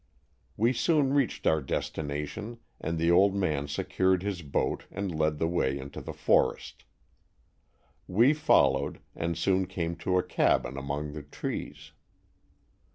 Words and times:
We 0.57 0.73
soon 0.73 1.13
reached 1.13 1.45
our 1.45 1.61
destina 1.61 2.27
tion 2.27 2.57
and 2.79 2.97
the 2.97 3.11
old 3.11 3.35
man 3.35 3.67
secured 3.67 4.23
his 4.23 4.41
boat 4.41 4.85
and 4.89 5.13
led 5.13 5.37
the 5.37 5.47
way 5.47 5.77
into 5.77 6.01
the 6.01 6.11
forest. 6.11 6.85
We 8.07 8.33
followed 8.33 8.99
and 9.15 9.37
soon 9.37 9.67
came 9.67 9.95
to 9.97 10.17
a 10.17 10.23
cabin 10.23 10.75
among 10.75 11.11
the 11.13 11.21
trees. 11.21 11.91